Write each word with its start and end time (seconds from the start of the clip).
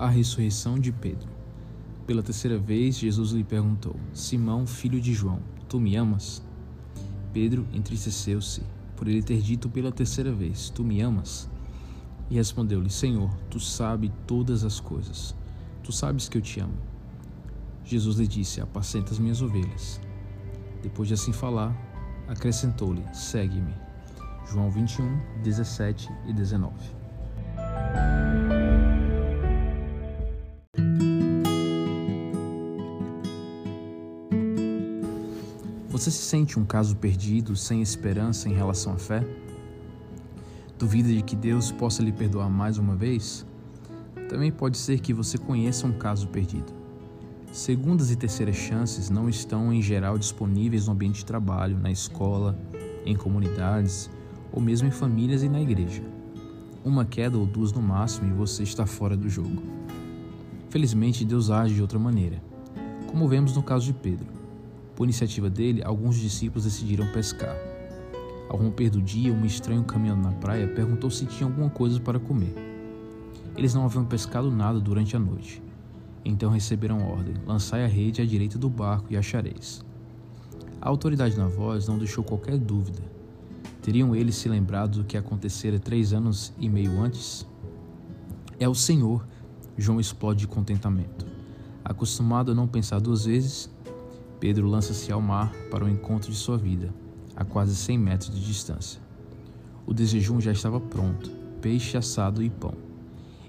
A 0.00 0.08
ressurreição 0.08 0.78
de 0.78 0.90
Pedro. 0.90 1.28
Pela 2.06 2.22
terceira 2.22 2.58
vez, 2.58 2.96
Jesus 2.96 3.32
lhe 3.32 3.44
perguntou: 3.44 3.94
Simão, 4.14 4.66
filho 4.66 4.98
de 4.98 5.12
João, 5.12 5.40
tu 5.68 5.78
me 5.78 5.94
amas? 5.94 6.42
Pedro 7.34 7.66
entristeceu-se 7.70 8.62
por 8.96 9.06
ele 9.06 9.22
ter 9.22 9.42
dito 9.42 9.68
pela 9.68 9.92
terceira 9.92 10.32
vez: 10.32 10.70
Tu 10.70 10.82
me 10.82 11.02
amas? 11.02 11.50
E 12.30 12.36
respondeu-lhe: 12.36 12.88
Senhor, 12.88 13.28
tu 13.50 13.60
sabes 13.60 14.10
todas 14.26 14.64
as 14.64 14.80
coisas. 14.80 15.36
Tu 15.82 15.92
sabes 15.92 16.30
que 16.30 16.38
eu 16.38 16.42
te 16.42 16.60
amo. 16.60 16.78
Jesus 17.84 18.16
lhe 18.16 18.26
disse: 18.26 18.62
Apacenta 18.62 19.12
as 19.12 19.18
minhas 19.18 19.42
ovelhas. 19.42 20.00
Depois 20.82 21.08
de 21.08 21.12
assim 21.12 21.34
falar, 21.34 21.76
acrescentou-lhe: 22.26 23.04
Segue-me. 23.12 23.74
João 24.50 24.70
21, 24.70 25.42
17 25.42 26.08
e 26.26 26.32
19. 26.32 26.99
Você 35.90 36.08
se 36.08 36.22
sente 36.22 36.56
um 36.56 36.64
caso 36.64 36.94
perdido, 36.94 37.56
sem 37.56 37.82
esperança 37.82 38.48
em 38.48 38.52
relação 38.52 38.92
à 38.92 38.96
fé? 38.96 39.26
Duvida 40.78 41.08
de 41.08 41.20
que 41.20 41.34
Deus 41.34 41.72
possa 41.72 42.00
lhe 42.00 42.12
perdoar 42.12 42.48
mais 42.48 42.78
uma 42.78 42.94
vez? 42.94 43.44
Também 44.28 44.52
pode 44.52 44.78
ser 44.78 45.00
que 45.00 45.12
você 45.12 45.36
conheça 45.36 45.88
um 45.88 45.92
caso 45.92 46.28
perdido. 46.28 46.72
Segundas 47.50 48.08
e 48.12 48.14
terceiras 48.14 48.54
chances 48.54 49.10
não 49.10 49.28
estão 49.28 49.72
em 49.72 49.82
geral 49.82 50.16
disponíveis 50.16 50.86
no 50.86 50.92
ambiente 50.92 51.16
de 51.16 51.24
trabalho, 51.24 51.76
na 51.76 51.90
escola, 51.90 52.56
em 53.04 53.16
comunidades 53.16 54.08
ou 54.52 54.60
mesmo 54.60 54.86
em 54.86 54.92
famílias 54.92 55.42
e 55.42 55.48
na 55.48 55.60
igreja. 55.60 56.04
Uma 56.84 57.04
queda 57.04 57.36
ou 57.36 57.44
duas 57.44 57.72
no 57.72 57.82
máximo 57.82 58.30
e 58.30 58.32
você 58.32 58.62
está 58.62 58.86
fora 58.86 59.16
do 59.16 59.28
jogo. 59.28 59.60
Felizmente, 60.68 61.24
Deus 61.24 61.50
age 61.50 61.74
de 61.74 61.82
outra 61.82 61.98
maneira, 61.98 62.40
como 63.08 63.26
vemos 63.26 63.56
no 63.56 63.62
caso 63.64 63.86
de 63.86 63.92
Pedro. 63.92 64.39
Por 65.00 65.04
iniciativa 65.04 65.48
dele, 65.48 65.82
alguns 65.82 66.16
discípulos 66.16 66.64
decidiram 66.64 67.10
pescar. 67.10 67.56
Ao 68.50 68.58
romper 68.58 68.90
do 68.90 69.00
dia, 69.00 69.32
um 69.32 69.46
estranho 69.46 69.82
caminhando 69.82 70.20
na 70.20 70.32
praia 70.32 70.68
perguntou 70.68 71.08
se 71.08 71.24
tinha 71.24 71.48
alguma 71.48 71.70
coisa 71.70 71.98
para 71.98 72.20
comer. 72.20 72.54
Eles 73.56 73.72
não 73.72 73.86
haviam 73.86 74.04
pescado 74.04 74.50
nada 74.50 74.78
durante 74.78 75.16
a 75.16 75.18
noite. 75.18 75.62
Então 76.22 76.50
receberam 76.50 77.02
ordem: 77.10 77.32
lançai 77.46 77.82
a 77.82 77.88
rede 77.88 78.20
à 78.20 78.26
direita 78.26 78.58
do 78.58 78.68
barco 78.68 79.06
e 79.08 79.16
achareis. 79.16 79.82
A 80.82 80.90
autoridade 80.90 81.34
na 81.34 81.46
voz 81.46 81.88
não 81.88 81.96
deixou 81.96 82.22
qualquer 82.22 82.58
dúvida. 82.58 83.02
Teriam 83.80 84.14
eles 84.14 84.34
se 84.34 84.50
lembrado 84.50 84.98
do 84.98 85.04
que 85.04 85.16
acontecera 85.16 85.78
três 85.78 86.12
anos 86.12 86.52
e 86.58 86.68
meio 86.68 87.00
antes? 87.00 87.46
É 88.58 88.68
o 88.68 88.74
Senhor, 88.74 89.26
João 89.78 89.98
explode 89.98 90.40
de 90.40 90.46
contentamento. 90.46 91.24
Acostumado 91.82 92.52
a 92.52 92.54
não 92.54 92.68
pensar 92.68 93.00
duas 93.00 93.24
vezes, 93.24 93.70
Pedro 94.40 94.66
lança-se 94.66 95.12
ao 95.12 95.20
mar 95.20 95.52
para 95.70 95.84
o 95.84 95.88
encontro 95.88 96.30
de 96.30 96.36
sua 96.36 96.56
vida, 96.56 96.92
a 97.36 97.44
quase 97.44 97.76
100 97.76 97.98
metros 97.98 98.34
de 98.34 98.44
distância. 98.44 98.98
O 99.86 99.92
desejum 99.92 100.40
já 100.40 100.50
estava 100.50 100.80
pronto: 100.80 101.30
peixe 101.60 101.98
assado 101.98 102.42
e 102.42 102.48
pão. 102.48 102.72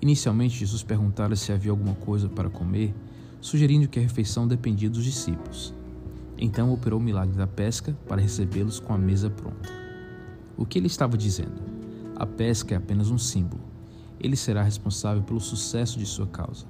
Inicialmente, 0.00 0.56
Jesus 0.56 0.84
perguntara 0.84 1.34
se 1.34 1.50
havia 1.50 1.72
alguma 1.72 1.96
coisa 1.96 2.28
para 2.28 2.48
comer, 2.48 2.94
sugerindo 3.40 3.88
que 3.88 3.98
a 3.98 4.02
refeição 4.02 4.46
dependia 4.46 4.88
dos 4.88 5.02
discípulos. 5.02 5.74
Então 6.38 6.72
operou 6.72 7.00
o 7.00 7.02
milagre 7.02 7.36
da 7.36 7.48
pesca 7.48 7.98
para 8.06 8.22
recebê-los 8.22 8.78
com 8.78 8.94
a 8.94 8.98
mesa 8.98 9.28
pronta. 9.28 9.68
O 10.56 10.64
que 10.64 10.78
ele 10.78 10.86
estava 10.86 11.16
dizendo? 11.16 11.60
A 12.14 12.26
pesca 12.26 12.74
é 12.74 12.76
apenas 12.78 13.10
um 13.10 13.18
símbolo. 13.18 13.62
Ele 14.20 14.36
será 14.36 14.62
responsável 14.62 15.22
pelo 15.22 15.40
sucesso 15.40 15.98
de 15.98 16.06
sua 16.06 16.26
causa. 16.26 16.64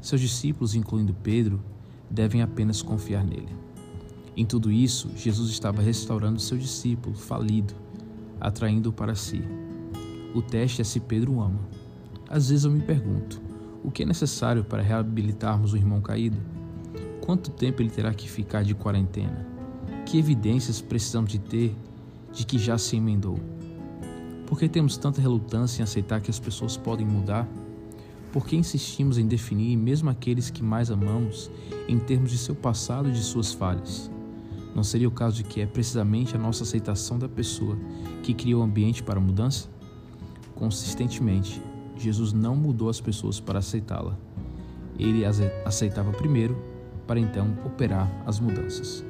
Seus 0.00 0.20
discípulos, 0.20 0.74
incluindo 0.74 1.14
Pedro, 1.14 1.62
devem 2.10 2.42
apenas 2.42 2.82
confiar 2.82 3.24
nele. 3.24 3.48
Em 4.36 4.44
tudo 4.44 4.70
isso, 4.70 5.10
Jesus 5.16 5.50
estava 5.50 5.80
restaurando 5.80 6.40
seu 6.40 6.58
discípulo 6.58 7.16
falido, 7.16 7.74
atraindo-o 8.40 8.92
para 8.92 9.14
si. 9.14 9.42
O 10.34 10.42
teste 10.42 10.82
é 10.82 10.84
se 10.84 11.00
Pedro 11.00 11.40
ama. 11.40 11.60
Às 12.28 12.50
vezes 12.50 12.64
eu 12.64 12.70
me 12.70 12.82
pergunto: 12.82 13.40
o 13.82 13.90
que 13.90 14.02
é 14.02 14.06
necessário 14.06 14.62
para 14.62 14.82
reabilitarmos 14.82 15.72
o 15.72 15.76
irmão 15.76 16.00
caído? 16.00 16.36
Quanto 17.24 17.50
tempo 17.50 17.80
ele 17.80 17.90
terá 17.90 18.12
que 18.12 18.28
ficar 18.28 18.62
de 18.62 18.74
quarentena? 18.74 19.46
Que 20.04 20.18
evidências 20.18 20.80
precisamos 20.80 21.30
de 21.30 21.38
ter 21.38 21.74
de 22.32 22.44
que 22.44 22.58
já 22.58 22.76
se 22.76 22.96
emendou? 22.96 23.38
Por 24.46 24.58
que 24.58 24.68
temos 24.68 24.96
tanta 24.96 25.20
relutância 25.20 25.80
em 25.80 25.84
aceitar 25.84 26.20
que 26.20 26.30
as 26.30 26.38
pessoas 26.38 26.76
podem 26.76 27.06
mudar? 27.06 27.48
Por 28.36 28.46
que 28.46 28.54
insistimos 28.54 29.16
em 29.16 29.26
definir 29.26 29.78
mesmo 29.78 30.10
aqueles 30.10 30.50
que 30.50 30.62
mais 30.62 30.90
amamos 30.90 31.50
em 31.88 31.98
termos 31.98 32.30
de 32.30 32.36
seu 32.36 32.54
passado 32.54 33.08
e 33.08 33.12
de 33.12 33.22
suas 33.22 33.54
falhas? 33.54 34.10
Não 34.74 34.84
seria 34.84 35.08
o 35.08 35.10
caso 35.10 35.36
de 35.38 35.44
que 35.44 35.62
é 35.62 35.64
precisamente 35.64 36.36
a 36.36 36.38
nossa 36.38 36.62
aceitação 36.62 37.18
da 37.18 37.30
pessoa 37.30 37.78
que 38.22 38.34
cria 38.34 38.58
o 38.58 38.60
ambiente 38.60 39.02
para 39.02 39.18
a 39.18 39.22
mudança? 39.22 39.70
Consistentemente, 40.54 41.62
Jesus 41.96 42.34
não 42.34 42.54
mudou 42.54 42.90
as 42.90 43.00
pessoas 43.00 43.40
para 43.40 43.60
aceitá-la. 43.60 44.18
Ele 44.98 45.24
as 45.24 45.40
aceitava 45.64 46.12
primeiro, 46.12 46.62
para 47.06 47.18
então 47.18 47.56
operar 47.64 48.06
as 48.26 48.38
mudanças. 48.38 49.02